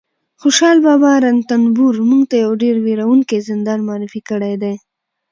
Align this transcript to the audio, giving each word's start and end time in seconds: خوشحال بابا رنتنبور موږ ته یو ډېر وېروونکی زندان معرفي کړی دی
خوشحال 0.41 0.77
بابا 0.87 1.11
رنتنبور 1.23 1.93
موږ 2.09 2.23
ته 2.31 2.35
یو 2.43 2.51
ډېر 2.63 2.75
وېروونکی 2.85 3.45
زندان 3.49 3.79
معرفي 3.87 4.21
کړی 4.29 4.53
دی 4.63 4.73